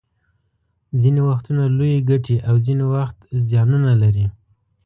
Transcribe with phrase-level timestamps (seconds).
[0.99, 3.17] ځینې وختونه لویې ګټې او ځینې وخت
[3.47, 4.25] زیانونه لري